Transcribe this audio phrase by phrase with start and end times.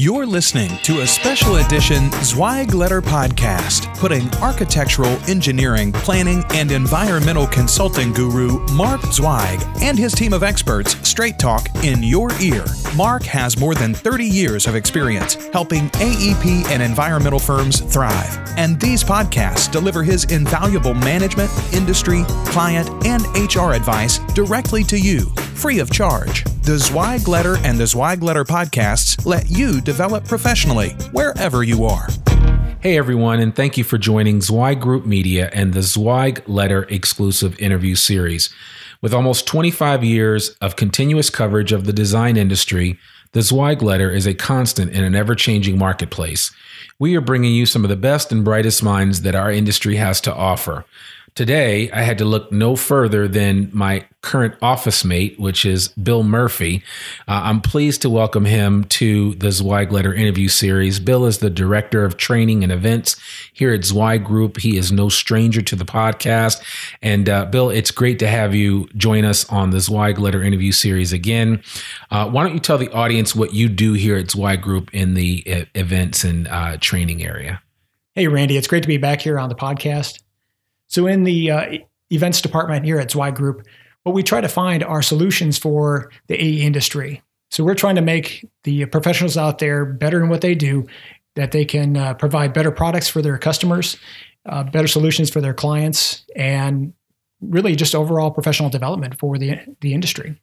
[0.00, 7.48] You're listening to a special edition Zweig Letter podcast, putting architectural, engineering, planning, and environmental
[7.48, 12.64] consulting guru Mark Zweig and his team of experts straight talk in your ear.
[12.94, 18.80] Mark has more than 30 years of experience helping AEP and environmental firms thrive, and
[18.80, 25.22] these podcasts deliver his invaluable management, industry, client, and HR advice directly to you,
[25.56, 26.44] free of charge.
[26.68, 32.08] The Zweig Letter and the Zweig Letter podcasts let you develop professionally wherever you are.
[32.80, 37.58] Hey everyone, and thank you for joining Zweig Group Media and the Zweig Letter exclusive
[37.58, 38.52] interview series.
[39.00, 42.98] With almost 25 years of continuous coverage of the design industry,
[43.32, 46.50] the Zweig Letter is a constant in an ever changing marketplace.
[46.98, 50.20] We are bringing you some of the best and brightest minds that our industry has
[50.20, 50.84] to offer.
[51.34, 56.22] Today, I had to look no further than my current office mate, which is Bill
[56.22, 56.82] Murphey.
[57.28, 60.98] Uh, I'm pleased to welcome him to the Zweig Letter interview series.
[60.98, 63.16] Bill is the director of training and events
[63.52, 64.58] here at Zweig Group.
[64.58, 66.62] He is no stranger to the podcast.
[67.02, 70.72] And uh, Bill, it's great to have you join us on the Zweig Letter interview
[70.72, 71.62] series again.
[72.10, 75.14] Uh, why don't you tell the audience what you do here at Zweig Group in
[75.14, 77.62] the uh, events and uh, training area?
[78.14, 80.20] Hey, Randy, it's great to be back here on the podcast.
[80.88, 81.78] So, in the uh,
[82.10, 83.66] events department here at Zweig Group,
[84.02, 87.22] what we try to find are solutions for the AE industry.
[87.50, 90.86] So, we're trying to make the professionals out there better in what they do,
[91.36, 93.96] that they can uh, provide better products for their customers,
[94.46, 96.92] uh, better solutions for their clients, and
[97.40, 100.40] really just overall professional development for the the industry.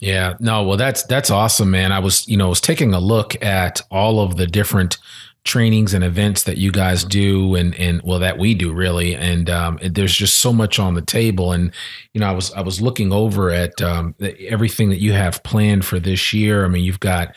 [0.00, 1.92] Yeah, no, well that's that's awesome, man.
[1.92, 4.98] I was, you know, was taking a look at all of the different
[5.48, 9.16] trainings and events that you guys do and and well that we do really.
[9.16, 11.52] And um, there's just so much on the table.
[11.52, 11.72] And
[12.12, 15.84] you know I was I was looking over at um, everything that you have planned
[15.84, 16.64] for this year.
[16.64, 17.34] I mean you've got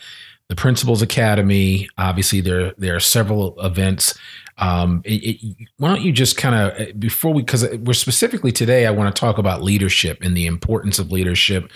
[0.48, 1.88] the Principals Academy.
[1.96, 4.16] Obviously there there are several events.
[4.58, 8.86] Um, it, it, why don't you just kind of before we because we're specifically today
[8.86, 11.72] I want to talk about leadership and the importance of leadership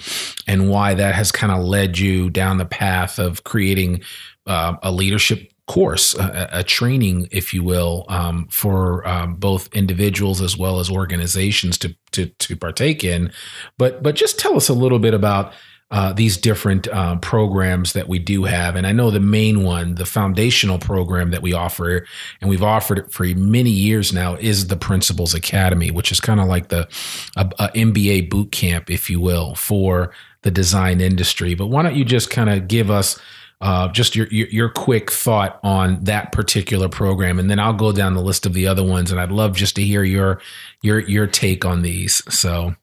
[0.47, 4.03] and why that has kind of led you down the path of creating
[4.47, 10.41] uh, a leadership course, a, a, training, if you will, um, for um, both individuals
[10.41, 13.33] as well as organizations to, to, to partake in.
[13.77, 15.53] But but just tell us a little bit about
[15.91, 19.95] uh, these different uh, programs that we do have, and I know the main one,
[19.95, 22.05] the foundational program that we offer,
[22.41, 26.41] and we've offered it for many years now, is the Principals Academy, which is kind
[26.41, 26.89] of like the
[27.37, 30.13] a, a MBA boot camp, if you will, for
[30.43, 31.55] the design industry.
[31.55, 33.21] But why don't you just kind of give us
[33.61, 37.93] uh, just your, your, your quick thought on that particular program, and then I'll go
[37.93, 40.41] down the list of the other ones, and I'd love just to hear your
[40.83, 42.23] your your take on these.
[42.35, 42.75] So,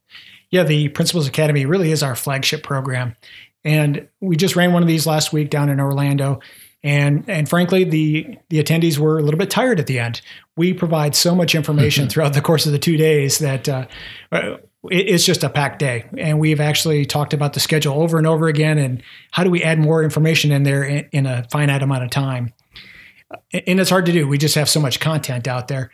[0.49, 3.15] yeah, the Principals Academy really is our flagship program,
[3.63, 6.39] and we just ran one of these last week down in Orlando.
[6.83, 10.21] And and frankly, the the attendees were a little bit tired at the end.
[10.57, 13.85] We provide so much information throughout the course of the two days that uh,
[14.91, 16.05] it's just a packed day.
[16.17, 19.01] And we've actually talked about the schedule over and over again and
[19.31, 22.53] how do we add more information in there in, in a finite amount of time.
[23.53, 24.27] And it's hard to do.
[24.27, 25.89] We just have so much content out there.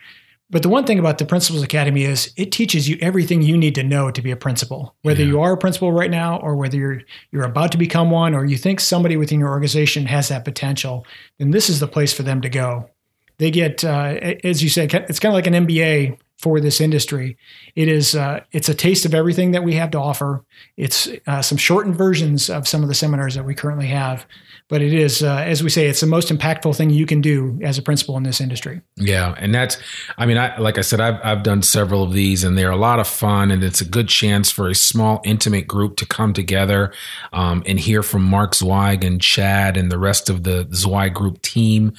[0.50, 3.76] But the one thing about the Principals Academy is it teaches you everything you need
[3.76, 4.96] to know to be a principal.
[5.02, 5.28] Whether yeah.
[5.28, 8.44] you are a principal right now, or whether you're you're about to become one, or
[8.44, 11.06] you think somebody within your organization has that potential,
[11.38, 12.90] then this is the place for them to go.
[13.38, 17.36] They get, uh, as you said, it's kind of like an MBA for this industry.
[17.76, 20.42] It is uh, it's a taste of everything that we have to offer.
[20.76, 24.24] It's uh, some shortened versions of some of the seminars that we currently have,
[24.68, 27.58] but it is uh, as we say, it's the most impactful thing you can do
[27.62, 28.80] as a principal in this industry.
[28.96, 29.76] Yeah, and that's
[30.16, 32.76] I mean, I like I said, I've I've done several of these, and they're a
[32.76, 36.32] lot of fun, and it's a good chance for a small, intimate group to come
[36.32, 36.92] together
[37.34, 41.42] um, and hear from Mark Zweig and Chad and the rest of the Zweig Group
[41.42, 41.92] team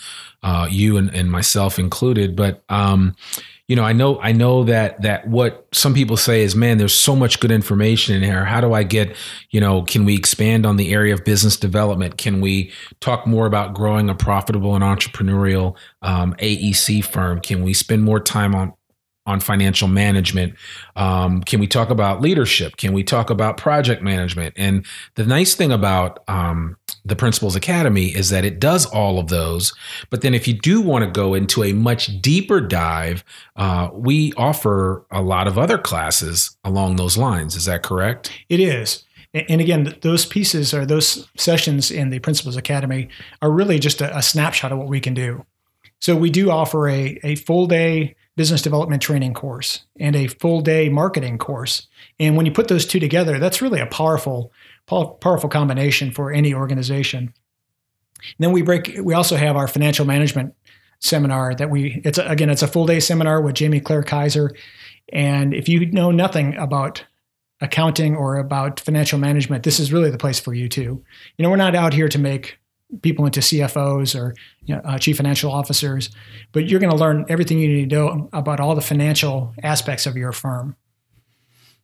[0.43, 2.35] uh, you and, and myself included.
[2.35, 3.15] But um,
[3.71, 6.93] you know, I know I know that that what some people say is, man, there's
[6.93, 8.43] so much good information in here.
[8.43, 9.15] How do I get,
[9.49, 12.17] you know, can we expand on the area of business development?
[12.17, 12.69] Can we
[12.99, 17.39] talk more about growing a profitable and entrepreneurial um, AEC firm?
[17.39, 18.73] Can we spend more time on
[19.25, 20.55] on financial management?
[20.97, 22.75] Um, can we talk about leadership?
[22.75, 24.53] Can we talk about project management?
[24.57, 24.85] And
[25.15, 29.73] the nice thing about um, the Principals Academy is that it does all of those.
[30.09, 33.23] But then if you do want to go into a much deeper dive,
[33.55, 37.55] uh, we offer a lot of other classes along those lines.
[37.55, 38.31] Is that correct?
[38.49, 39.03] It is.
[39.33, 43.07] And again, those pieces or those sessions in the Principals Academy
[43.41, 45.45] are really just a, a snapshot of what we can do.
[45.99, 50.61] So we do offer a, a full day business development training course and a full
[50.61, 51.87] day marketing course.
[52.19, 54.51] And when you put those two together, that's really a powerful,
[54.87, 57.19] powerful combination for any organization.
[57.19, 58.97] And then we break.
[59.01, 60.53] We also have our financial management
[60.99, 62.01] seminar that we.
[62.03, 64.51] It's a, again, it's a full day seminar with Jamie Claire Kaiser.
[65.11, 67.03] And if you know nothing about
[67.61, 71.03] accounting or about financial management, this is really the place for you too.
[71.37, 72.59] You know, we're not out here to make
[73.01, 74.35] people into CFOs or
[74.65, 76.09] you know, uh, chief financial officers,
[76.51, 80.05] but you're going to learn everything you need to know about all the financial aspects
[80.05, 80.75] of your firm.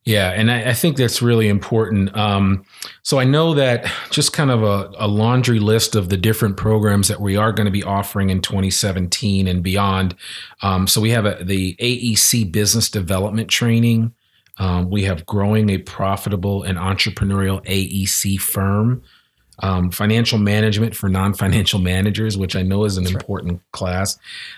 [0.07, 2.15] Yeah, and I, I think that's really important.
[2.15, 2.63] Um,
[3.03, 7.09] so I know that just kind of a, a, laundry list of the different programs
[7.09, 10.15] that we are going to be offering in 2017 and beyond.
[10.61, 14.13] Um, so we have a, the AEC Business Development Training.
[14.59, 19.03] Um, we have growing a profitable and entrepreneurial AEC firm
[19.59, 23.71] um, financial management for non-financial managers, which I know is an That's important right.
[23.71, 24.17] class,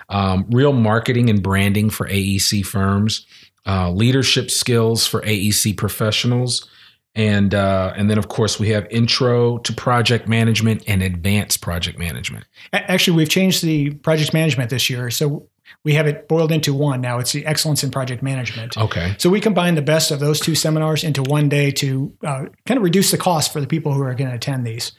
[0.09, 3.25] um, real marketing and branding for AEC firms,
[3.65, 6.67] uh, leadership skills for AEC professionals,
[7.15, 11.97] and uh, and then of course we have intro to project management and advanced project
[11.97, 12.45] management.
[12.73, 15.47] Actually, we've changed the project management this year, so
[15.83, 17.19] we have it boiled into one now.
[17.19, 18.77] It's the excellence in project management.
[18.77, 19.15] Okay.
[19.17, 22.77] So we combine the best of those two seminars into one day to uh, kind
[22.77, 24.91] of reduce the cost for the people who are going to attend these.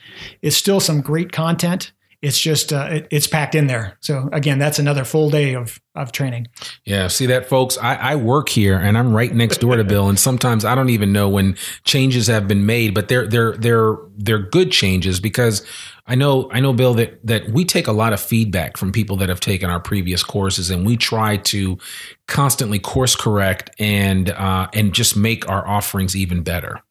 [0.43, 1.93] It's still some great content.
[2.23, 3.97] It's just uh, it, it's packed in there.
[4.01, 6.49] So again, that's another full day of of training.
[6.85, 7.79] Yeah, see that, folks.
[7.79, 10.91] I, I work here, and I'm right next door to Bill, and sometimes I don't
[10.91, 15.65] even know when changes have been made, but they're they're they're they're good changes because
[16.07, 19.17] I know, I know, Bill, that that we take a lot of feedback from people
[19.17, 21.79] that have taken our previous courses, and we try to
[22.27, 26.83] constantly course correct and uh, and just make our offerings even better.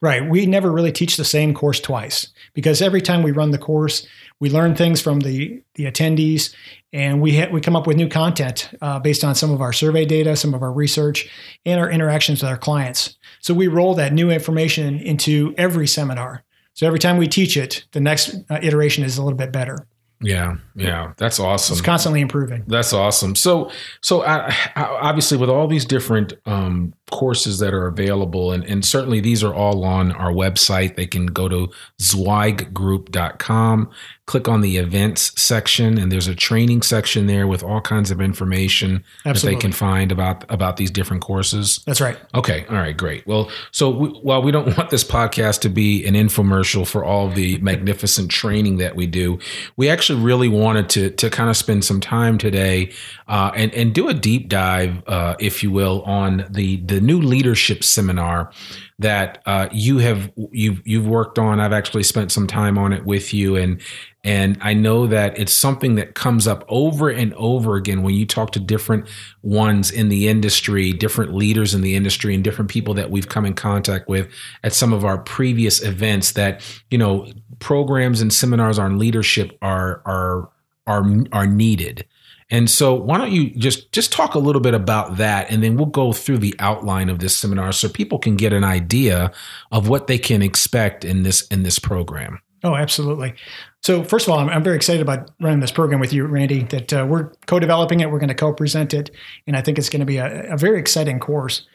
[0.00, 0.28] Right.
[0.28, 4.06] We never really teach the same course twice because every time we run the course,
[4.40, 6.54] we learn things from the the attendees,
[6.92, 9.72] and we ha- we come up with new content uh, based on some of our
[9.72, 11.28] survey data, some of our research,
[11.64, 13.16] and our interactions with our clients.
[13.40, 16.44] So we roll that new information into every seminar.
[16.74, 19.86] So every time we teach it, the next uh, iteration is a little bit better.
[20.20, 21.74] Yeah, yeah, that's awesome.
[21.74, 22.64] It's constantly improving.
[22.66, 23.36] That's awesome.
[23.36, 23.70] So,
[24.00, 29.20] so uh, obviously, with all these different um, courses that are available, and, and certainly
[29.20, 30.96] these are all on our website.
[30.96, 31.70] They can go to
[32.00, 33.90] zweiggroup.com,
[34.26, 38.20] click on the events section, and there's a training section there with all kinds of
[38.20, 39.54] information Absolutely.
[39.54, 41.80] that they can find about about these different courses.
[41.86, 42.18] That's right.
[42.34, 42.66] Okay.
[42.68, 42.96] All right.
[42.96, 43.26] Great.
[43.26, 47.28] Well, so we, while we don't want this podcast to be an infomercial for all
[47.28, 49.38] the magnificent training that we do,
[49.76, 52.92] we actually really wanted to to kind of spend some time today
[53.28, 57.04] uh, and and do a deep dive, uh, if you will, on the the the
[57.06, 58.50] new leadership seminar
[58.98, 61.60] that uh, you have you've you've worked on.
[61.60, 63.80] I've actually spent some time on it with you, and
[64.24, 68.26] and I know that it's something that comes up over and over again when you
[68.26, 69.06] talk to different
[69.42, 73.46] ones in the industry, different leaders in the industry, and different people that we've come
[73.46, 74.28] in contact with
[74.64, 76.32] at some of our previous events.
[76.32, 77.30] That you know,
[77.60, 80.50] programs and seminars on leadership are are
[80.88, 82.04] are are needed
[82.50, 85.76] and so why don't you just just talk a little bit about that and then
[85.76, 89.30] we'll go through the outline of this seminar so people can get an idea
[89.70, 92.40] of what they can expect in this in this program.
[92.64, 93.34] Oh, absolutely.
[93.82, 96.64] So first of all, I'm, I'm very excited about running this program with you, Randy.
[96.64, 99.10] That uh, we're co-developing it, we're going to co-present it,
[99.46, 101.66] and I think it's going to be a, a, very exciting course.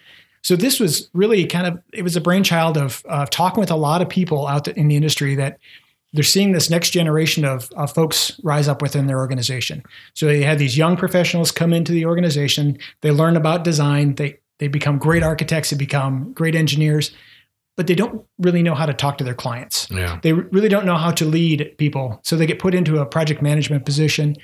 [0.41, 3.77] So this was really kind of it was a brainchild of uh, talking with a
[3.77, 5.57] lot of people out in the industry that
[6.13, 9.83] they're seeing this next generation of, of folks rise up within their organization.
[10.13, 12.77] So they had these young professionals come into the organization.
[13.01, 14.15] They learn about design.
[14.15, 15.71] They they become great architects.
[15.71, 17.11] They become great engineers,
[17.75, 19.87] but they don't really know how to talk to their clients.
[19.89, 20.19] Yeah.
[20.21, 22.19] They really don't know how to lead people.
[22.23, 24.37] So they get put into a project management position,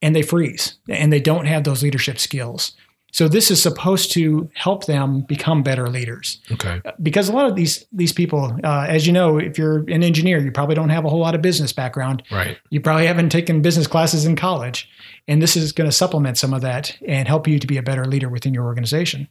[0.00, 2.72] and they freeze, and they don't have those leadership skills.
[3.12, 6.38] So this is supposed to help them become better leaders.
[6.52, 6.82] Okay.
[7.02, 10.38] Because a lot of these these people, uh, as you know, if you're an engineer,
[10.38, 12.22] you probably don't have a whole lot of business background.
[12.30, 12.58] Right.
[12.68, 14.88] You probably haven't taken business classes in college,
[15.26, 17.82] and this is going to supplement some of that and help you to be a
[17.82, 19.28] better leader within your organization.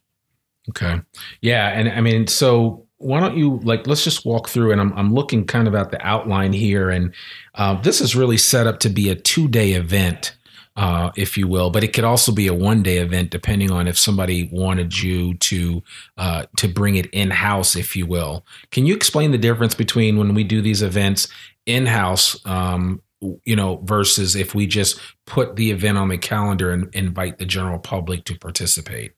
[0.69, 1.01] Okay.
[1.41, 4.93] Yeah, and I mean, so why don't you like let's just walk through and I'm
[4.93, 7.13] I'm looking kind of at the outline here, and
[7.53, 10.35] uh, this is really set up to be a two day event
[10.75, 11.69] uh, if you will.
[11.69, 15.35] But it could also be a one day event, depending on if somebody wanted you
[15.35, 15.83] to
[16.17, 18.45] uh, to bring it in house, if you will.
[18.71, 21.27] Can you explain the difference between when we do these events
[21.65, 22.39] in house?
[22.45, 23.01] Um,
[23.43, 27.45] you know, versus if we just put the event on the calendar and invite the
[27.45, 29.13] general public to participate.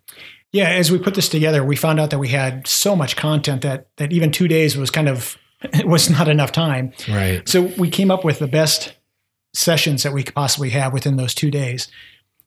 [0.51, 3.63] Yeah, as we put this together, we found out that we had so much content
[3.63, 5.37] that that even two days was kind of
[5.85, 6.93] was not enough time.
[7.09, 7.47] Right.
[7.47, 8.93] So we came up with the best
[9.57, 11.87] sessions that we could possibly have within those two days.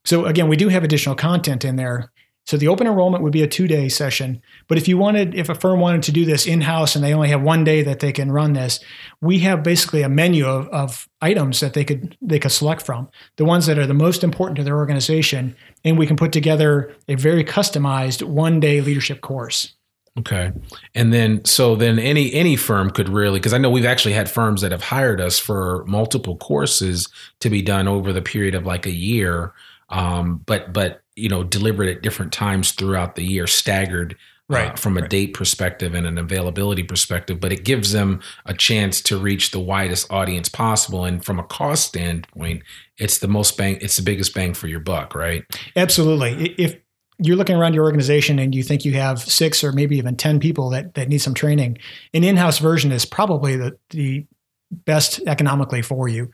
[0.04, 2.10] So again, we do have additional content in there.
[2.46, 4.40] So the open enrollment would be a two day session.
[4.66, 7.12] But if you wanted, if a firm wanted to do this in house and they
[7.12, 8.80] only have one day that they can run this,
[9.20, 13.08] we have basically a menu of, of items that they could they could select from,
[13.36, 16.94] the ones that are the most important to their organization, and we can put together
[17.08, 19.74] a very customized one day leadership course.
[20.18, 20.52] Okay.
[20.94, 24.28] And then so then any any firm could really because I know we've actually had
[24.30, 27.08] firms that have hired us for multiple courses
[27.40, 29.52] to be done over the period of like a year
[29.88, 34.16] um, but but you know delivered at different times throughout the year staggered uh,
[34.54, 35.10] Right, uh, from a right.
[35.10, 39.60] date perspective and an availability perspective but it gives them a chance to reach the
[39.60, 42.64] widest audience possible and from a cost standpoint
[42.98, 45.44] it's the most bang it's the biggest bang for your buck right
[45.76, 46.52] Absolutely.
[46.58, 46.78] If
[47.22, 50.40] you're looking around your organization and you think you have six or maybe even 10
[50.40, 51.78] people that, that need some training,
[52.14, 54.26] an in house version is probably the, the
[54.70, 56.30] best economically for you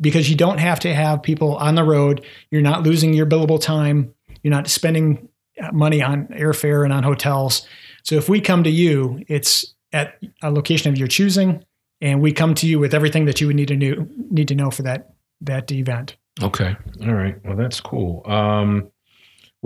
[0.00, 2.24] because you don't have to have people on the road.
[2.50, 4.12] You're not losing your billable time.
[4.42, 5.28] You're not spending
[5.60, 7.66] uh, money on airfare and on hotels.
[8.02, 11.64] So if we come to you, it's at a location of your choosing,
[12.00, 14.54] and we come to you with everything that you would need to know, need to
[14.54, 16.16] know for that that event.
[16.42, 16.76] Okay.
[17.02, 17.36] All right.
[17.44, 18.22] Well, that's cool.
[18.26, 18.90] Um,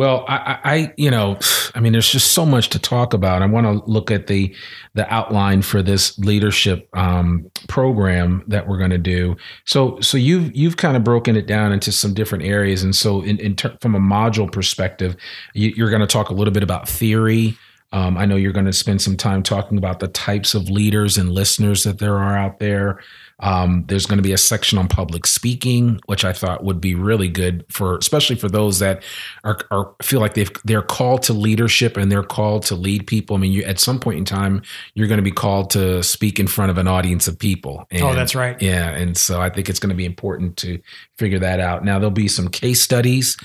[0.00, 1.38] well, I, I, you know,
[1.74, 3.42] I mean, there's just so much to talk about.
[3.42, 4.56] I want to look at the
[4.94, 9.36] the outline for this leadership um, program that we're going to do.
[9.66, 13.20] So, so you've you've kind of broken it down into some different areas, and so
[13.20, 15.16] in, in ter- from a module perspective,
[15.52, 17.58] you, you're going to talk a little bit about theory.
[17.92, 21.18] Um, I know you're going to spend some time talking about the types of leaders
[21.18, 23.00] and listeners that there are out there.
[23.40, 26.94] Um, there's going to be a section on public speaking, which I thought would be
[26.94, 29.02] really good for, especially for those that
[29.44, 33.36] are, are feel like they've they're called to leadership and they're called to lead people.
[33.36, 34.62] I mean, you at some point in time,
[34.94, 37.86] you're going to be called to speak in front of an audience of people.
[37.90, 38.60] And, Oh, that's right.
[38.60, 40.80] Yeah, and so I think it's going to be important to
[41.16, 41.84] figure that out.
[41.84, 43.36] Now there'll be some case studies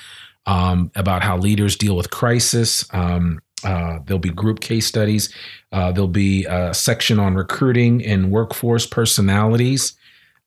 [0.45, 2.85] um, about how leaders deal with crisis.
[2.93, 5.33] Um, uh, there'll be group case studies.
[5.71, 9.93] Uh, there'll be a section on recruiting and workforce personalities,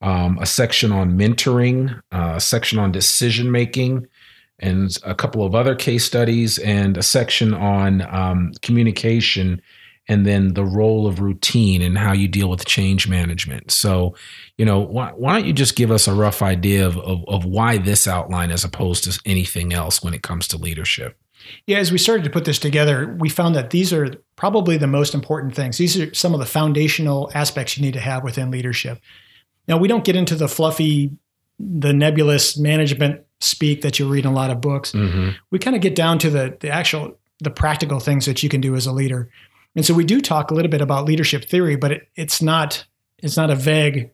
[0.01, 4.07] um, a section on mentoring, uh, a section on decision making,
[4.61, 9.61] and a couple of other case studies, and a section on um, communication,
[10.09, 13.71] and then the role of routine and how you deal with change management.
[13.71, 14.15] So,
[14.57, 17.45] you know, why, why don't you just give us a rough idea of, of, of
[17.45, 21.19] why this outline as opposed to anything else when it comes to leadership?
[21.67, 24.87] Yeah, as we started to put this together, we found that these are probably the
[24.87, 25.79] most important things.
[25.79, 29.01] These are some of the foundational aspects you need to have within leadership.
[29.67, 31.11] Now, we don't get into the fluffy,
[31.59, 34.93] the nebulous management speak that you read in a lot of books.
[34.93, 35.31] Mm-hmm.
[35.51, 38.61] We kind of get down to the, the actual, the practical things that you can
[38.61, 39.31] do as a leader.
[39.77, 42.85] And so we do talk a little bit about leadership theory, but it, it's not
[43.23, 44.11] it's not a vague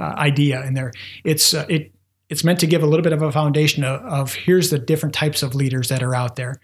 [0.00, 0.92] uh, idea in there.
[1.24, 1.93] It's uh, it
[2.34, 5.14] it's meant to give a little bit of a foundation of, of here's the different
[5.14, 6.60] types of leaders that are out there,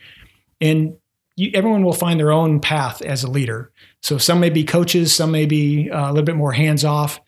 [0.61, 0.97] and
[1.37, 3.71] you, everyone will find their own path as a leader.
[4.03, 7.21] So some may be coaches, some may be uh, a little bit more hands off,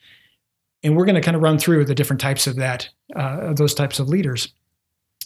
[0.82, 3.74] and we're going to kind of run through the different types of that uh, those
[3.74, 4.52] types of leaders.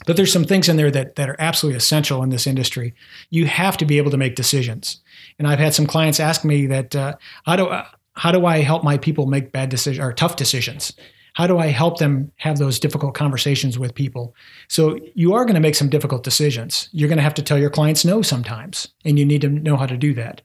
[0.04, 2.92] But there's some things in there that that are absolutely essential in this industry.
[3.30, 5.00] You have to be able to make decisions,
[5.38, 7.14] and I've had some clients ask me that uh,
[7.46, 7.80] how do
[8.12, 10.92] how do I help my people make bad decisions or tough decisions?
[11.36, 14.34] How do I help them have those difficult conversations with people?
[14.68, 16.88] So you are going to make some difficult decisions.
[16.92, 19.76] You're going to have to tell your clients no sometimes, and you need to know
[19.76, 20.40] how to do that.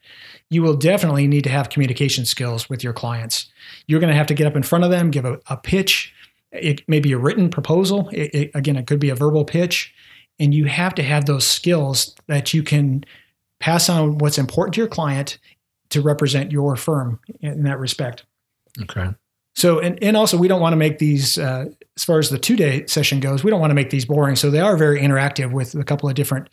[0.50, 3.50] You will definitely need to have communication skills with your clients.
[3.88, 6.14] You're going to have to get up in front of them, give a, a pitch.
[6.52, 8.10] It may be a written proposal.
[8.12, 9.94] It, it, again, it could be a verbal pitch,
[10.42, 13.06] and you have to have those skills that you can
[13.60, 15.38] pass on what's important to your client
[15.92, 18.26] to represent your firm in that respect.
[18.82, 19.08] Okay.
[19.54, 21.66] So, and, and also, we don't want to make these, uh,
[21.98, 24.36] as far as the two day session goes, we don't want to make these boring.
[24.36, 26.50] So, they are very interactive with a couple of different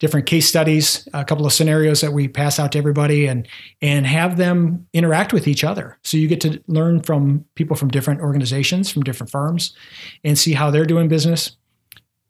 [0.00, 3.46] different case studies, a couple of scenarios that we pass out to everybody, and
[3.80, 5.96] and have them interact with each other.
[6.02, 9.76] So you get to learn from people from different organizations, from different firms,
[10.24, 11.56] and see how they're doing business.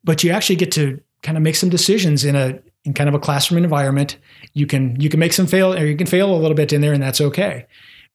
[0.05, 3.15] But you actually get to kind of make some decisions in a in kind of
[3.15, 4.19] a classroom environment.
[4.53, 6.81] You can you can make some fail or you can fail a little bit in
[6.81, 7.67] there, and that's okay.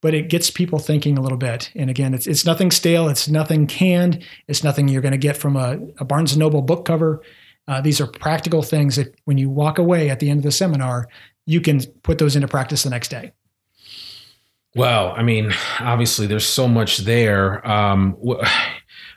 [0.02, 1.72] But it gets people thinking a little bit.
[1.76, 5.38] And again, it's it's nothing stale, it's nothing canned, it's nothing you're going to get
[5.38, 7.22] from a, a Barnes and Noble book cover.
[7.68, 10.52] Uh, these are practical things that when you walk away at the end of the
[10.52, 11.08] seminar,
[11.46, 13.32] you can put those into practice the next day.
[14.76, 17.66] Well, I mean, obviously, there's so much there.
[17.68, 18.46] Um, wh-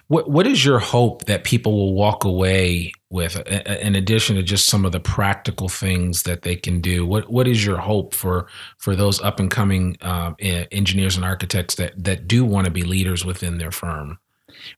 [0.09, 4.67] what what is your hope that people will walk away with, in addition to just
[4.67, 7.07] some of the practical things that they can do?
[7.07, 8.47] What what is your hope for
[8.79, 12.83] for those up and coming uh, engineers and architects that that do want to be
[12.83, 14.19] leaders within their firm?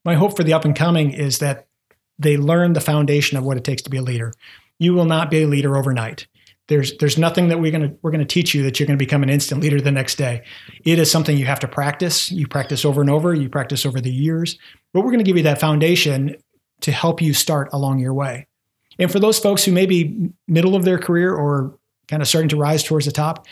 [0.05, 1.67] My hope for the up and coming is that
[2.19, 4.35] they learn the foundation of what it takes to be a leader.
[4.79, 6.27] You will not be a leader overnight.
[6.71, 9.29] There's there's nothing that we're gonna we're gonna teach you that you're gonna become an
[9.29, 10.45] instant leader the next day.
[10.85, 12.31] It is something you have to practice.
[12.31, 13.35] You practice over and over.
[13.35, 14.57] You practice over the years.
[14.95, 16.37] But we're gonna give you that foundation
[16.83, 18.47] to help you start along your way.
[19.01, 22.49] And for those folks who may be middle of their career or kind of starting
[22.51, 23.47] to rise towards the top,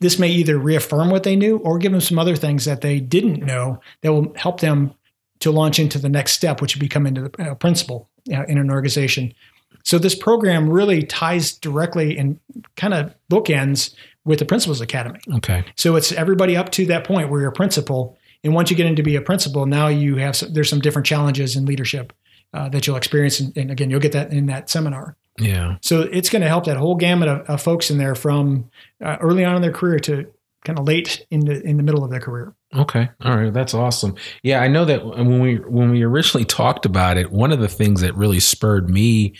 [0.00, 2.98] this may either reaffirm what they knew or give them some other things that they
[2.98, 4.94] didn't know that will help them
[5.40, 8.56] to launch into the next step, which would become into the uh, principal uh, in
[8.56, 9.34] an organization.
[9.82, 12.38] So this program really ties directly and
[12.76, 15.20] kind of bookends with the Principals Academy.
[15.36, 15.64] Okay.
[15.76, 18.86] So it's everybody up to that point where you're a principal, and once you get
[18.86, 22.12] into be a principal, now you have some, there's some different challenges in leadership
[22.52, 25.16] uh, that you'll experience, and, and, again, you'll get that in that seminar.
[25.38, 25.76] Yeah.
[25.80, 28.70] So it's going to help that whole gamut of, of folks in there from
[29.04, 30.26] uh, early on in their career to
[30.64, 32.54] kind of late in the in the middle of their career.
[32.76, 33.08] Okay.
[33.22, 33.52] All right.
[33.52, 34.16] That's awesome.
[34.42, 37.68] Yeah, I know that when we when we originally talked about it, one of the
[37.68, 39.34] things that really spurred me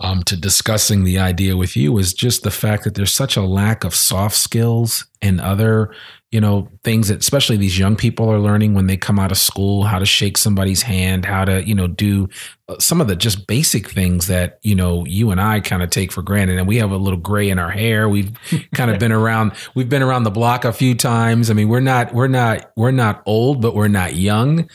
[0.00, 3.42] um, to discussing the idea with you was just the fact that there's such a
[3.42, 5.94] lack of soft skills and other
[6.30, 9.38] you know things that especially these young people are learning when they come out of
[9.38, 12.28] school how to shake somebody's hand how to you know do
[12.68, 15.90] uh, some of the just basic things that you know you and I kind of
[15.90, 16.58] take for granted.
[16.58, 18.08] And we have a little gray in our hair.
[18.08, 18.32] We've
[18.74, 21.48] kind of been around we've been around the block a few times.
[21.48, 24.68] I mean we're not we're not we're not old but we're not young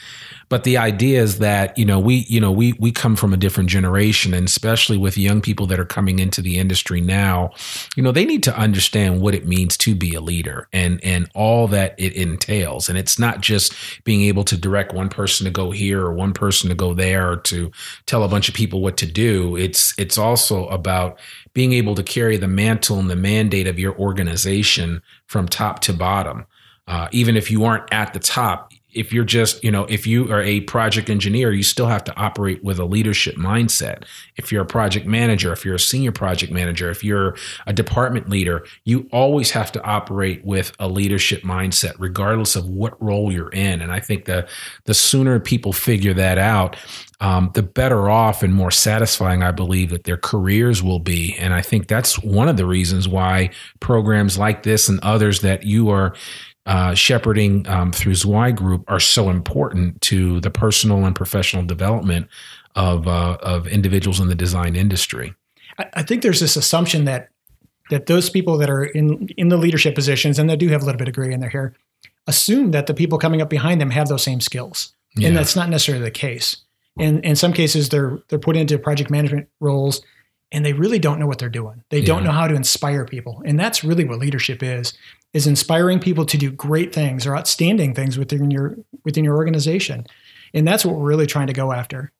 [0.51, 3.37] but the idea is that, you know, we, you know, we, we come from a
[3.37, 7.51] different generation and especially with young people that are coming into the industry now,
[7.95, 11.31] you know, they need to understand what it means to be a leader and, and
[11.33, 12.89] all that it entails.
[12.89, 16.33] And it's not just being able to direct one person to go here or one
[16.33, 17.71] person to go there or to
[18.05, 19.55] tell a bunch of people what to do.
[19.55, 21.17] It's, it's also about
[21.53, 25.93] being able to carry the mantle and the mandate of your organization from top to
[25.93, 26.45] bottom.
[26.87, 30.31] Uh, even if you aren't at the top, if you're just, you know, if you
[30.31, 34.03] are a project engineer, you still have to operate with a leadership mindset.
[34.37, 37.35] If you're a project manager, if you're a senior project manager, if you're
[37.67, 43.01] a department leader, you always have to operate with a leadership mindset, regardless of what
[43.01, 43.81] role you're in.
[43.81, 44.47] And I think the
[44.85, 46.75] the sooner people figure that out,
[47.19, 51.35] um, the better off and more satisfying I believe that their careers will be.
[51.37, 55.63] And I think that's one of the reasons why programs like this and others that
[55.63, 56.13] you are
[56.65, 62.27] uh, shepherding um, through Zweig Group are so important to the personal and professional development
[62.75, 65.33] of uh, of individuals in the design industry.
[65.77, 67.29] I, I think there's this assumption that
[67.89, 70.85] that those people that are in in the leadership positions and they do have a
[70.85, 71.73] little bit of gray in their hair
[72.27, 75.27] assume that the people coming up behind them have those same skills, yeah.
[75.27, 76.57] and that's not necessarily the case.
[76.99, 80.01] And in some cases, they're they're put into project management roles
[80.51, 81.83] and they really don't know what they're doing.
[81.89, 82.05] They yeah.
[82.05, 83.41] don't know how to inspire people.
[83.45, 84.93] And that's really what leadership is
[85.33, 90.05] is inspiring people to do great things or outstanding things within your within your organization.
[90.53, 92.11] And that's what we're really trying to go after.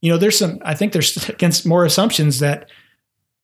[0.00, 2.70] You know, there's some I think there's against more assumptions that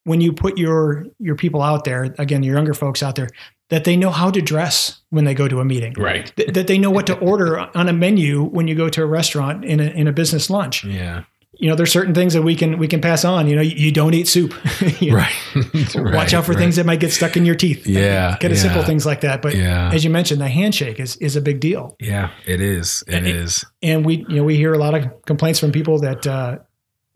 [0.04, 3.28] when you put your your people out there, again, your younger folks out there,
[3.68, 5.92] that they know how to dress when they go to a meeting.
[5.92, 6.32] Right.
[6.34, 9.06] Th- that they know what to order on a menu when you go to a
[9.06, 10.84] restaurant in a in a business lunch.
[10.90, 13.48] Yeah you know, there's certain things that we can we can pass on.
[13.48, 14.54] You know, you, you don't eat soup.
[15.00, 15.32] you right.
[15.94, 16.14] right.
[16.14, 16.58] Watch out for right.
[16.58, 17.86] things that might get stuck in your teeth.
[17.86, 18.36] Yeah.
[18.36, 18.62] Kind of yeah.
[18.62, 19.42] simple things like that.
[19.42, 19.90] But yeah.
[19.92, 21.96] as you mentioned, the handshake is is a big deal.
[21.98, 23.02] Yeah, it is.
[23.08, 23.64] It and, is.
[23.82, 26.58] And we you know we hear a lot of complaints from people that uh,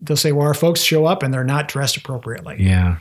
[0.01, 2.97] they'll say, "Well, our folks show up and they're not dressed appropriately." Yeah.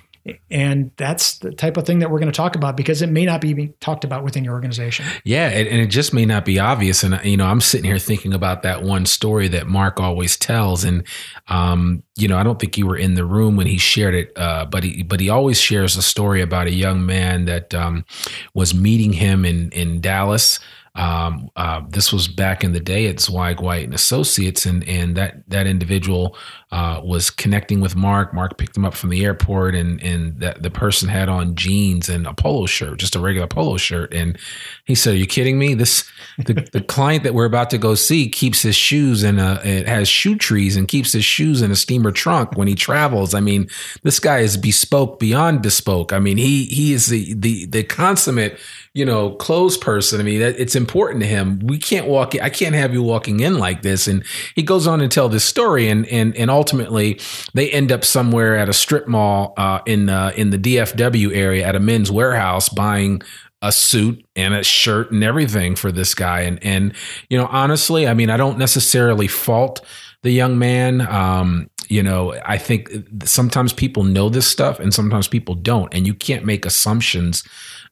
[0.51, 3.27] And that's the type of thing that we're going to talk about because it may
[3.27, 5.05] not be talked about within your organization.
[5.23, 7.03] Yeah, and, it just may not be obvious.
[7.03, 10.83] And you know, I'm sitting here thinking about that one story that Mark always tells,
[10.83, 11.07] and
[11.49, 14.33] um, you know, I don't think you were in the room when he shared it,
[14.37, 18.07] uh, but he but he always shares a story about a young man that um,
[18.55, 20.59] was meeting him in in Dallas
[20.97, 25.17] um, uh, this was back in the day at Zweig White and Associates, and and
[25.17, 26.37] that that individual
[26.71, 28.33] uh, was connecting with Mark.
[28.33, 32.09] Mark picked him up from the airport, and and that the person had on jeans
[32.09, 34.39] and a polo shirt, just a regular polo shirt, and
[34.85, 35.75] he said, "Are you kidding me?
[35.75, 39.61] This the, the client that we're about to go see keeps his shoes in a
[39.65, 43.35] it has shoe trees and keeps his shoes in a steamer trunk when he travels.
[43.35, 43.69] I mean,
[44.05, 46.13] this guy is bespoke beyond bespoke.
[46.13, 48.61] I mean, he he is the the the consummate."
[48.95, 50.21] You know, clothes person.
[50.21, 51.59] I mean, it's important to him.
[51.65, 52.41] We can't walk.
[52.41, 54.07] I can't have you walking in like this.
[54.07, 57.19] And he goes on to tell this story, and and and ultimately
[57.55, 61.67] they end up somewhere at a strip mall uh, in uh, in the DFW area
[61.67, 63.21] at a Men's Wearhouse buying
[63.63, 66.43] a suit and a shirt and everything for this guy.
[66.43, 66.95] And and
[67.29, 69.85] you know, honestly, I mean, I don't necessarily fault
[70.23, 71.01] the young man.
[71.01, 72.91] Um, you know, I think
[73.25, 77.43] sometimes people know this stuff and sometimes people don't, and you can't make assumptions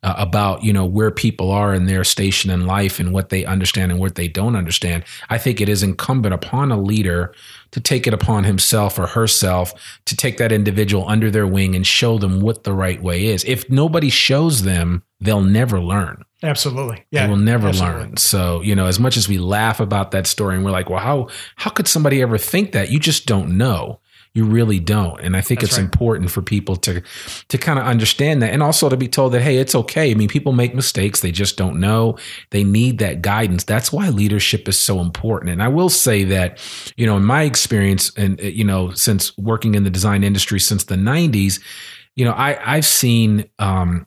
[0.03, 3.45] uh, about you know where people are in their station in life and what they
[3.45, 5.05] understand and what they don't understand.
[5.31, 7.35] I think it is incumbent upon a leader
[7.71, 9.73] to take it upon himself or herself
[10.07, 13.45] to take that individual under their wing and show them what the right way is.
[13.45, 16.25] If nobody shows them, they'll never learn.
[16.43, 17.05] Absolutely.
[17.11, 17.25] Yeah.
[17.27, 18.01] They will never absolutely.
[18.01, 18.17] learn.
[18.17, 20.99] So, you know, as much as we laugh about that story and we're like, well,
[20.99, 22.91] how how could somebody ever think that?
[22.91, 24.01] You just don't know
[24.35, 25.21] you really don't.
[25.21, 25.85] And I think That's it's right.
[25.85, 27.03] important for people to
[27.49, 30.11] to kind of understand that and also to be told that hey, it's okay.
[30.11, 32.17] I mean, people make mistakes, they just don't know.
[32.51, 33.65] They need that guidance.
[33.65, 35.51] That's why leadership is so important.
[35.51, 36.59] And I will say that,
[36.97, 40.85] you know, in my experience and you know, since working in the design industry since
[40.85, 41.61] the 90s,
[42.17, 44.07] you know, I I've seen um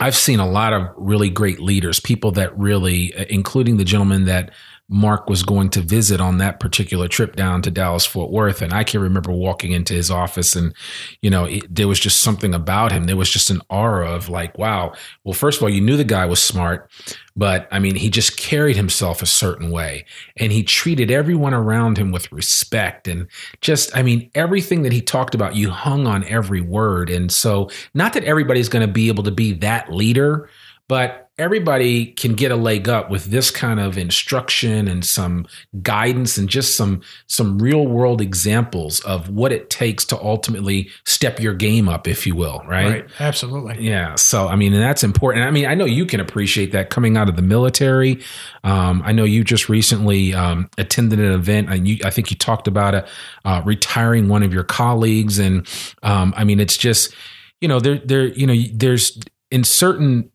[0.00, 4.50] I've seen a lot of really great leaders, people that really, including the gentleman that
[4.92, 8.60] Mark was going to visit on that particular trip down to Dallas Fort Worth.
[8.60, 10.74] And I can remember walking into his office and,
[11.22, 13.04] you know, it, there was just something about him.
[13.04, 14.92] There was just an aura of like, wow.
[15.22, 16.90] Well, first of all, you knew the guy was smart,
[17.36, 21.96] but I mean, he just carried himself a certain way and he treated everyone around
[21.96, 23.28] him with respect and
[23.60, 27.10] just, I mean, everything that he talked about, you hung on every word.
[27.10, 30.50] And so, not that everybody's going to be able to be that leader,
[30.88, 35.46] but everybody can get a leg up with this kind of instruction and some
[35.80, 41.40] guidance and just some some real world examples of what it takes to ultimately step
[41.40, 42.90] your game up if you will right?
[42.90, 43.10] Right.
[43.18, 43.82] Absolutely.
[43.82, 44.16] Yeah.
[44.16, 45.46] So i mean and that's important.
[45.46, 48.22] I mean i know you can appreciate that coming out of the military.
[48.62, 52.36] Um, i know you just recently um, attended an event and you, i think you
[52.36, 53.08] talked about it
[53.46, 55.38] uh, retiring one of your colleagues.
[55.38, 55.66] And
[56.02, 57.14] um, i mean it's just
[57.62, 59.18] you know there there you know there's
[59.50, 60.30] in certain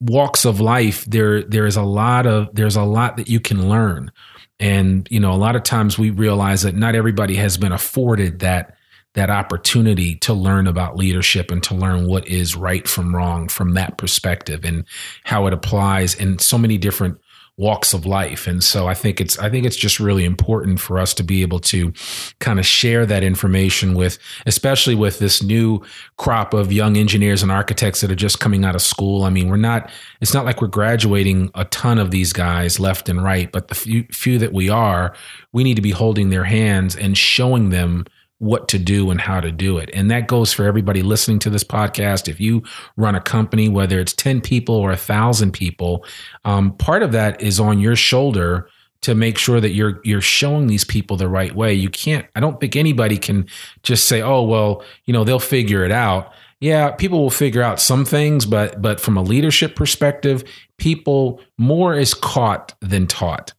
[0.00, 3.68] walks of life there there is a lot of there's a lot that you can
[3.68, 4.12] learn.
[4.60, 8.40] And you know a lot of times we realize that not everybody has been afforded
[8.40, 8.74] that
[9.14, 13.74] that opportunity to learn about leadership and to learn what is right from wrong from
[13.74, 14.84] that perspective and
[15.24, 17.18] how it applies in so many different
[17.58, 18.46] walks of life.
[18.46, 21.42] And so I think it's I think it's just really important for us to be
[21.42, 21.92] able to
[22.38, 25.82] kind of share that information with especially with this new
[26.16, 29.24] crop of young engineers and architects that are just coming out of school.
[29.24, 29.90] I mean, we're not
[30.20, 33.74] it's not like we're graduating a ton of these guys left and right, but the
[33.74, 35.14] few, few that we are,
[35.52, 38.06] we need to be holding their hands and showing them
[38.38, 39.90] what to do and how to do it.
[39.92, 42.28] And that goes for everybody listening to this podcast.
[42.28, 42.62] If you
[42.96, 46.04] run a company, whether it's 10 people or a thousand people,
[46.44, 48.68] um, part of that is on your shoulder
[49.00, 51.72] to make sure that you're you're showing these people the right way.
[51.72, 53.46] You can't I don't think anybody can
[53.82, 57.80] just say, "Oh, well, you know, they'll figure it out." Yeah, people will figure out
[57.80, 60.42] some things, but but from a leadership perspective,
[60.78, 63.52] people more is caught than taught.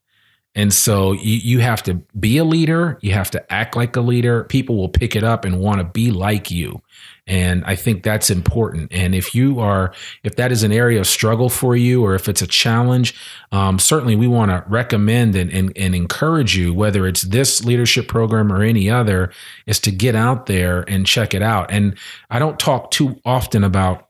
[0.56, 2.98] And so you, you have to be a leader.
[3.02, 4.46] You have to act like a leader.
[4.46, 6.82] People will pick it up and want to be like you.
[7.28, 8.92] And I think that's important.
[8.92, 12.28] And if you are, if that is an area of struggle for you, or if
[12.28, 13.14] it's a challenge,
[13.52, 18.08] um, certainly we want to recommend and, and, and encourage you, whether it's this leadership
[18.08, 19.32] program or any other,
[19.68, 21.70] is to get out there and check it out.
[21.70, 21.96] And
[22.32, 24.09] I don't talk too often about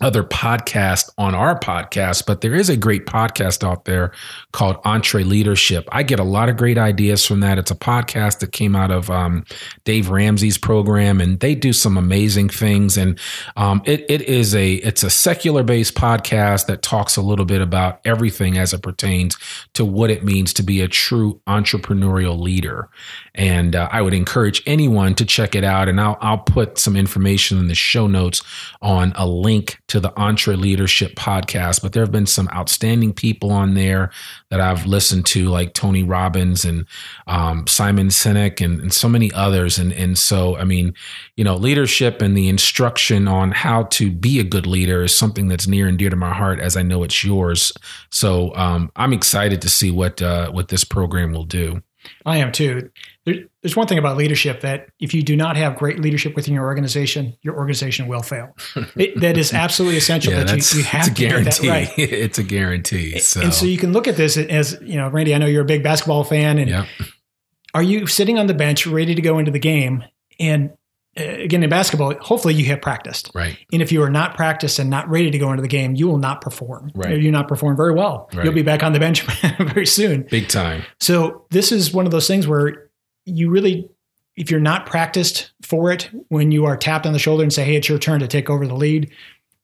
[0.00, 4.12] other podcast on our podcast, but there is a great podcast out there
[4.52, 5.88] called Entre Leadership.
[5.92, 7.58] I get a lot of great ideas from that.
[7.58, 9.44] It's a podcast that came out of um,
[9.84, 12.96] Dave Ramsey's program, and they do some amazing things.
[12.96, 13.18] And
[13.56, 17.60] um, it, it is a it's a secular based podcast that talks a little bit
[17.60, 19.36] about everything as it pertains
[19.74, 22.88] to what it means to be a true entrepreneurial leader.
[23.34, 25.88] And uh, I would encourage anyone to check it out.
[25.88, 28.42] And I'll I'll put some information in the show notes
[28.80, 33.50] on a link to the Entre Leadership podcast, but there have been some outstanding people
[33.50, 34.10] on there
[34.48, 36.86] that I've listened to, like Tony Robbins and
[37.26, 39.78] um, Simon Sinek and, and so many others.
[39.78, 40.94] And, and so, I mean,
[41.36, 45.48] you know, leadership and the instruction on how to be a good leader is something
[45.48, 47.72] that's near and dear to my heart, as I know it's yours.
[48.10, 51.82] So um, I'm excited to see what uh, what this program will do.
[52.24, 52.90] I am too.
[53.26, 56.54] There, there's one thing about leadership that if you do not have great leadership within
[56.54, 58.56] your organization, your organization will fail.
[58.96, 61.28] It, that is absolutely essential Yeah, that you, that's you have it's a to get
[61.30, 61.66] guarantee.
[61.66, 61.90] that right.
[61.98, 63.18] it's a guarantee.
[63.18, 65.62] So, And so you can look at this as, you know, Randy, I know you're
[65.62, 66.58] a big basketball fan.
[66.58, 66.86] And yeah,
[67.74, 70.02] are you sitting on the bench ready to go into the game?
[70.38, 70.70] And
[71.18, 73.30] Uh, again, in basketball, hopefully you have practiced.
[73.34, 73.58] right.
[73.72, 76.06] And if you are not practiced and not ready to go into the game, you
[76.06, 76.92] will not perform.
[76.94, 77.20] Right.
[77.20, 78.28] You'll not perform very well.
[78.32, 78.44] Right.
[78.44, 79.22] You'll be back on the bench
[79.58, 80.22] very soon.
[80.22, 80.84] Big time.
[81.00, 82.90] So this is one of those things where
[83.24, 83.88] you really,
[84.36, 87.64] if you're not practiced for it, when you are tapped on the shoulder and say,
[87.64, 89.10] "Hey, it's your turn to take over the lead,"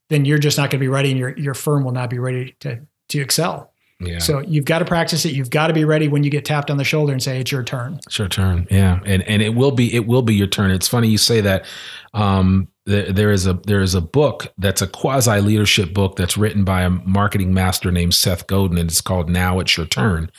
[0.09, 2.19] then you're just not going to be ready, and your your firm will not be
[2.19, 3.73] ready to to excel.
[3.99, 4.19] Yeah.
[4.19, 5.33] So you've got to practice it.
[5.33, 7.51] You've got to be ready when you get tapped on the shoulder and say, "It's
[7.51, 8.67] your turn." It's your turn.
[8.71, 10.71] Yeah, and and it will be it will be your turn.
[10.71, 11.65] It's funny you say that.
[12.13, 16.37] Um, there, there is a there is a book that's a quasi leadership book that's
[16.37, 20.31] written by a marketing master named Seth Godin, and it's called Now It's Your Turn.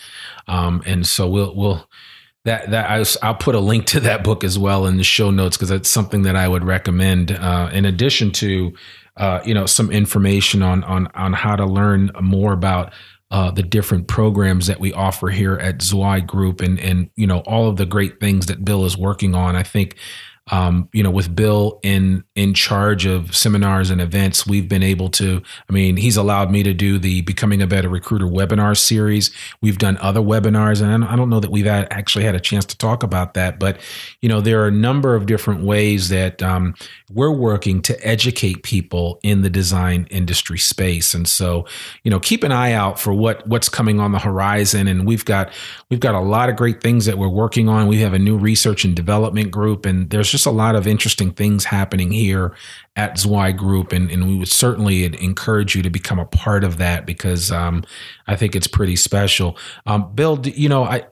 [0.47, 1.89] Um, and so we'll we'll
[2.45, 5.31] that that I, will put a link to that book as well in the show
[5.31, 7.31] notes because it's something that I would recommend.
[7.31, 8.73] Uh, in addition to
[9.17, 12.93] uh, you know some information on on on how to learn more about
[13.29, 17.39] uh, the different programs that we offer here at Zweig Group and and you know
[17.39, 19.55] all of the great things that Bill is working on.
[19.55, 19.97] I think
[20.51, 25.09] um, you know with Bill in in charge of seminars and events, we've been able
[25.09, 25.41] to.
[25.69, 29.31] I mean, he's allowed me to do the Becoming a Better Recruiter webinar series.
[29.61, 32.65] We've done other webinars, and I don't know that we've had, actually had a chance
[32.65, 33.59] to talk about that.
[33.59, 33.79] But
[34.21, 36.75] you know, there are a number of different ways that um,
[37.11, 41.65] we're working to educate people in the design industry space, and so
[42.03, 44.87] you know, keep an eye out for what what's coming on the horizon.
[44.87, 45.51] And we've got
[45.89, 47.87] we've got a lot of great things that we're working on.
[47.87, 51.31] We have a new research and development group, and there's just a lot of interesting
[51.31, 52.53] things happening here
[52.95, 56.77] at Zweig Group, and, and we would certainly encourage you to become a part of
[56.77, 57.83] that because um,
[58.27, 59.57] I think it's pretty special.
[59.87, 61.05] Um, Bill, you know, I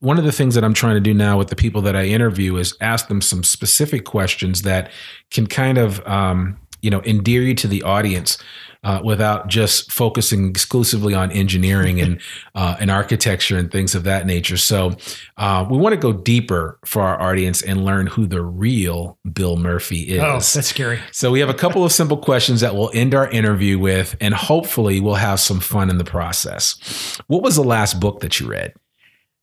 [0.00, 2.06] one of the things that I'm trying to do now with the people that I
[2.06, 4.90] interview is ask them some specific questions that
[5.30, 8.38] can kind of um, you know endear you to the audience.
[8.84, 12.20] Uh, without just focusing exclusively on engineering and
[12.56, 14.96] uh, and architecture and things of that nature, so
[15.36, 19.56] uh, we want to go deeper for our audience and learn who the real Bill
[19.56, 20.20] Murphey is.
[20.20, 20.98] Oh, that's scary.
[21.12, 24.34] So we have a couple of simple questions that we'll end our interview with, and
[24.34, 27.20] hopefully we'll have some fun in the process.
[27.28, 28.74] What was the last book that you read?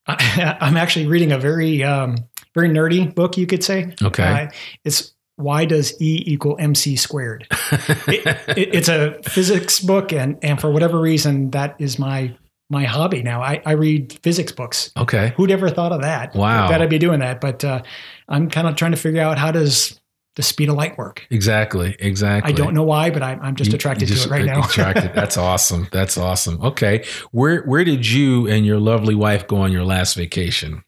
[0.06, 2.18] I, I'm actually reading a very um,
[2.56, 3.94] very nerdy book, you could say.
[4.02, 4.24] Okay.
[4.24, 4.48] Uh,
[4.84, 7.48] it's why does E equal MC squared?
[7.72, 8.26] it,
[8.58, 12.36] it, it's a physics book, and and for whatever reason, that is my
[12.70, 13.42] my hobby now.
[13.42, 14.92] I, I read physics books.
[14.96, 15.34] Okay.
[15.36, 16.36] Who'd ever thought of that?
[16.36, 16.70] Wow.
[16.70, 17.42] that I'd be doing that.
[17.42, 17.82] But uh,
[18.28, 20.00] I'm kind of trying to figure out how does
[20.36, 21.26] the speed of light work.
[21.32, 21.96] Exactly.
[22.00, 22.54] Exactly.
[22.54, 24.64] I don't know why, but I'm, I'm just attracted just to it right now.
[24.64, 25.12] Attracted.
[25.16, 25.88] That's awesome.
[25.92, 26.62] That's awesome.
[26.62, 27.04] Okay.
[27.32, 30.84] Where where did you and your lovely wife go on your last vacation?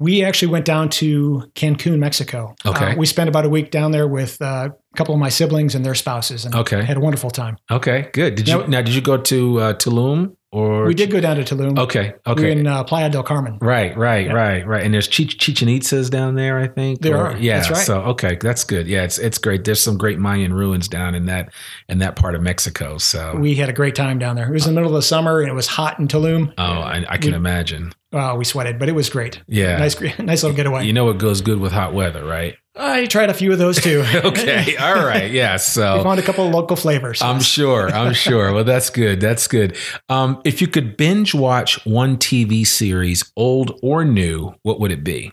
[0.00, 2.54] We actually went down to Cancun, Mexico.
[2.66, 2.92] Okay.
[2.92, 5.74] Uh, we spent about a week down there with uh, a couple of my siblings
[5.74, 6.82] and their spouses, and Okay.
[6.82, 7.56] had a wonderful time.
[7.70, 8.08] Okay.
[8.12, 8.34] Good.
[8.34, 8.82] Did you Now- now?
[8.82, 11.78] Did you go to uh, Tulum or We did go down to Tulum.
[11.78, 12.14] Okay.
[12.26, 12.44] Okay.
[12.44, 13.58] We in uh, Playa del Carmen.
[13.60, 14.32] Right, right, Yeah.
[14.34, 14.84] right, right.
[14.84, 17.00] And there's Chich- Chichen Itzas down there, I think.
[17.00, 17.36] There are.
[17.36, 17.56] Yeah.
[17.58, 17.78] That's right.
[17.86, 18.86] So okay, that's good.
[18.86, 19.64] Yeah, it's it's great.
[19.64, 21.52] There's some great Mayan ruins down in that
[21.88, 22.98] in that part of Mexico.
[22.98, 24.48] So We had a great time down there.
[24.48, 26.52] It was in the middle of the summer, and it was hot in Tulum.
[26.58, 27.92] oh, I, I can We- imagine.
[28.14, 29.42] Uh, we sweated, but it was great.
[29.48, 29.76] Yeah.
[29.76, 30.86] Nice, nice little getaway.
[30.86, 32.56] You know it goes good with hot weather, right?
[32.76, 34.04] I tried a few of those too.
[34.14, 34.76] Okay.
[34.76, 35.30] All right.
[35.30, 35.54] Yeah.
[35.54, 37.20] we So found a couple of local flavors.
[37.22, 37.88] I'm sure.
[37.90, 38.52] I'm sure.
[38.52, 39.20] Well, that's good.
[39.20, 39.76] That's good.
[40.08, 45.02] Um, if you could binge watch one TV series, old or new, what would it
[45.04, 45.32] be?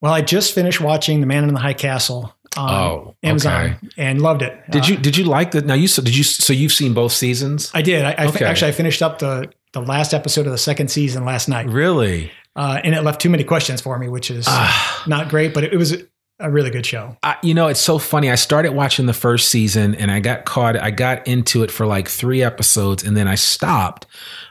[0.00, 3.78] well, I just finished watching The Man in the High Castle on Oh, Amazon okay.
[3.96, 4.58] and loved it.
[4.70, 7.12] Did Uh, you did you like the now you did you so you've seen both
[7.12, 7.70] seasons?
[7.74, 8.04] I did.
[8.04, 8.44] I, I Okay.
[8.44, 12.30] actually I finished up the the last episode of the second season last night, Really?
[12.56, 15.04] uh, and it left too many questions for me, which is Ah.
[15.06, 15.52] not great.
[15.54, 15.96] But it, was
[16.40, 17.16] a really good show.
[17.42, 18.30] You know, it's so funny.
[18.30, 20.76] I started watching the first season and I got caught.
[20.76, 24.06] I got into it for like three episodes and then I stopped.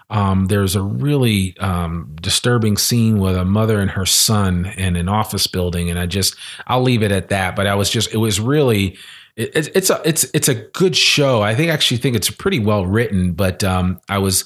[0.10, 5.10] Um, there's a really um, disturbing scene with a mother and her son in an
[5.10, 7.56] office building, and I just I'll leave it at that.
[7.58, 8.98] But I was just it was really
[9.36, 11.42] it, it's it's a it's it's a good show.
[11.42, 14.46] I think actually think it's pretty well written, but um, I was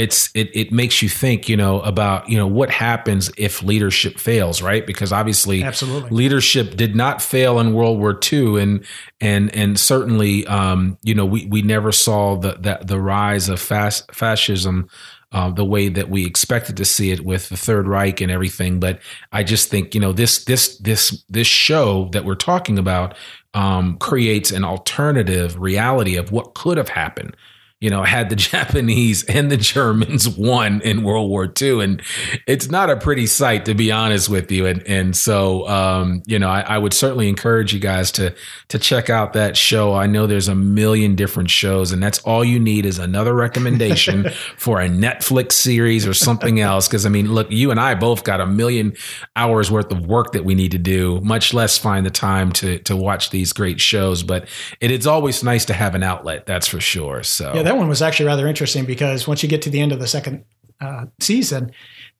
[0.00, 4.18] it's it it makes you think, you know, about you know what happens if leadership
[4.18, 4.86] fails, right?
[4.86, 6.08] Because obviously, Absolutely.
[6.10, 8.84] leadership did not fail in World War II, and
[9.20, 13.60] and and certainly, um, you know, we we never saw the the, the rise of
[13.60, 14.88] fas- fascism.
[15.32, 18.80] Uh, the way that we expected to see it with the Third Reich and everything,
[18.80, 18.98] but
[19.30, 23.14] I just think you know this this this this show that we're talking about
[23.54, 27.36] um, creates an alternative reality of what could have happened
[27.80, 31.82] you know, had the Japanese and the Germans won in World War II.
[31.82, 32.02] And
[32.46, 34.66] it's not a pretty sight, to be honest with you.
[34.66, 38.34] And and so um, you know, I, I, would certainly encourage you guys to
[38.68, 39.94] to check out that show.
[39.94, 44.28] I know there's a million different shows, and that's all you need is another recommendation
[44.56, 46.88] for a Netflix series or something else.
[46.88, 48.94] Because I mean, look, you and I both got a million
[49.36, 52.78] hours worth of work that we need to do, much less find the time to
[52.80, 54.22] to watch these great shows.
[54.22, 54.48] But
[54.80, 57.22] it is always nice to have an outlet, that's for sure.
[57.22, 59.92] So yeah, that one was actually rather interesting because once you get to the end
[59.92, 60.44] of the second
[60.80, 61.70] uh, season,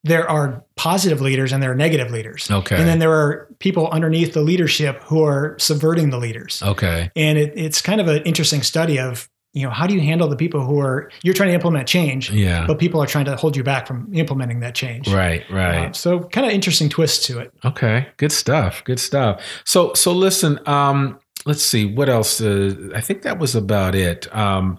[0.04, 2.48] there are positive leaders and there are negative leaders.
[2.48, 2.76] Okay.
[2.76, 6.62] And then there are people underneath the leadership who are subverting the leaders.
[6.62, 7.10] Okay.
[7.16, 10.28] And it, it's kind of an interesting study of, you know, how do you handle
[10.28, 12.64] the people who are, you're trying to implement change, yeah.
[12.68, 15.12] but people are trying to hold you back from implementing that change.
[15.12, 15.88] Right, right.
[15.88, 17.52] Uh, so kind of interesting twist to it.
[17.64, 18.06] Okay.
[18.18, 18.84] Good stuff.
[18.84, 19.42] Good stuff.
[19.64, 22.40] So, so listen, um, let's see what else.
[22.40, 24.32] Uh, I think that was about it.
[24.32, 24.78] Um,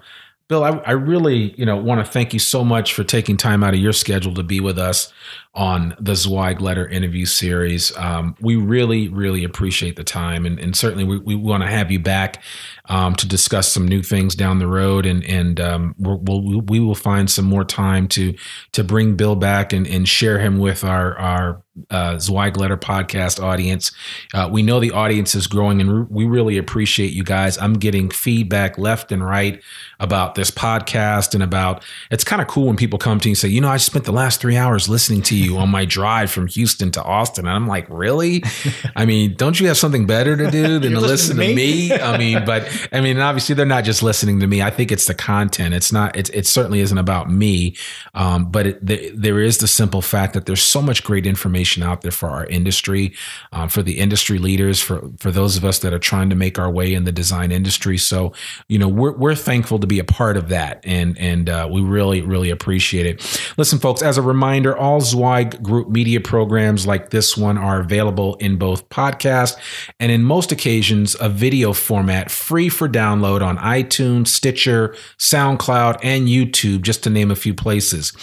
[0.52, 3.64] Bill, I, I, really, you know, want to thank you so much for taking time
[3.64, 5.14] out of your schedule to be with us
[5.56, 7.96] on the Zweig Letter interview series.
[7.96, 11.90] Um, we really, really appreciate the time, and, and certainly we, we want to have
[11.90, 12.44] you back
[12.92, 16.94] um, to discuss some new things down the road, and and um, we'll, we will
[16.94, 18.36] find some more time to
[18.74, 23.42] to bring Bill back and, and share him with our our uh, Zweig Letter podcast
[23.42, 23.94] audience.
[24.34, 27.58] Uh, we know the audience is growing, and we really appreciate you guys.
[27.58, 29.64] I'm getting feedback left and right
[30.00, 31.86] about this podcast and about.
[32.10, 34.04] It's kind of cool when people come to you and say, you know, I spent
[34.04, 37.56] the last three hours listening to you on my drive from Houston to Austin, and
[37.56, 38.44] I'm like, really?
[38.98, 41.88] I mean, don't you have something better to do than to listen to me?
[41.88, 42.02] to me?
[42.02, 44.62] I mean, but I mean, obviously they're not just listening to me.
[44.62, 45.74] I think it's the content.
[45.74, 46.16] It's not.
[46.16, 47.76] It's it certainly isn't about me,
[48.14, 51.84] um, but it, the, there is the simple fact that there's so much great information
[51.84, 53.14] out there for our industry,
[53.52, 56.58] um, for the industry leaders, for for those of us that are trying to make
[56.58, 57.98] our way in the design industry.
[57.98, 58.34] So,
[58.68, 61.82] you know, we're we're thankful to be a part of that, and and uh, we
[61.82, 63.42] really really appreciate it.
[63.58, 68.36] Listen, folks, as a reminder, all Zweig Group media programs like this one are available
[68.36, 69.58] in both podcast
[70.00, 76.28] and in most occasions a video format, free for download on iTunes, Stitcher, SoundCloud, and
[76.28, 78.14] YouTube, just to name a few places.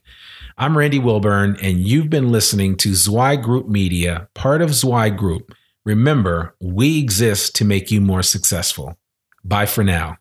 [0.58, 5.54] I'm Randy Wilburn, and you've been listening to Zweig Group Media, part of Zweig Group.
[5.86, 8.98] Remember, we exist to make you more successful.
[9.44, 10.18] Bye for now.